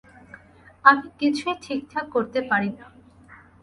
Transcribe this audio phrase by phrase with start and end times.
[0.85, 2.85] আমি কিছুই ঠিকঠাক করতে পারি না।